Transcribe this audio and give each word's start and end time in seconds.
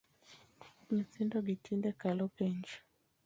Nyithindo 0.93 1.37
gi 1.45 1.55
tinde 1.63 1.89
kalo 2.01 2.25
penj 2.37 2.67